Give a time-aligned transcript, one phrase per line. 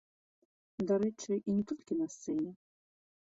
[0.91, 2.49] Дарэчы, і не толькі на сцэне.